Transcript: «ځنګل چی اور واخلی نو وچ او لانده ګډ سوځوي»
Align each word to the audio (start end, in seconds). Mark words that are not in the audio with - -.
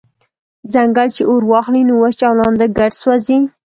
«ځنګل 0.73 1.07
چی 1.15 1.23
اور 1.29 1.43
واخلی 1.51 1.83
نو 1.87 1.93
وچ 2.01 2.19
او 2.27 2.33
لانده 2.39 2.65
ګډ 2.77 2.91
سوځوي» 3.01 3.37